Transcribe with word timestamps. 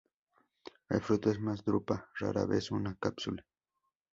El 0.89 0.99
fruto 1.01 1.29
es 1.29 1.37
una 1.37 1.53
drupa, 1.53 2.09
rara 2.19 2.47
vez 2.47 2.71
una 2.71 2.95
cápsula. 2.95 3.45